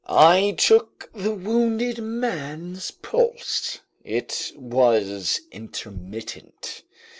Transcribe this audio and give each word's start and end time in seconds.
I 0.09 0.55
took 0.57 1.11
the 1.13 1.29
wounded 1.29 1.99
man's 2.01 2.89
pulse. 2.89 3.81
It 4.03 4.51
was 4.55 5.41
intermittent. 5.51 6.81